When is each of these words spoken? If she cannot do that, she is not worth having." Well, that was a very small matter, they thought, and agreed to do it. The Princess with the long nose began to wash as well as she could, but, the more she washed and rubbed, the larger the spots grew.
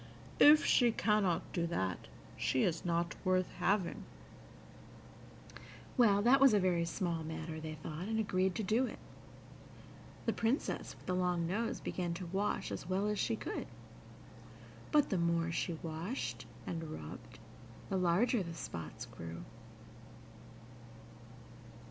If 0.39 0.65
she 0.65 0.91
cannot 0.91 1.43
do 1.53 1.67
that, 1.67 2.07
she 2.35 2.63
is 2.63 2.83
not 2.83 3.13
worth 3.23 3.47
having." 3.59 4.05
Well, 5.95 6.23
that 6.23 6.41
was 6.41 6.55
a 6.55 6.59
very 6.59 6.85
small 6.85 7.23
matter, 7.23 7.59
they 7.61 7.75
thought, 7.75 8.07
and 8.07 8.17
agreed 8.19 8.55
to 8.55 8.63
do 8.63 8.87
it. 8.87 8.97
The 10.25 10.33
Princess 10.33 10.95
with 10.97 11.05
the 11.05 11.13
long 11.13 11.45
nose 11.45 11.79
began 11.79 12.15
to 12.15 12.25
wash 12.25 12.71
as 12.71 12.89
well 12.89 13.05
as 13.07 13.19
she 13.19 13.35
could, 13.35 13.67
but, 14.91 15.11
the 15.11 15.19
more 15.19 15.51
she 15.51 15.77
washed 15.83 16.47
and 16.65 16.85
rubbed, 16.89 17.37
the 17.89 17.97
larger 17.97 18.41
the 18.41 18.55
spots 18.55 19.05
grew. 19.05 19.43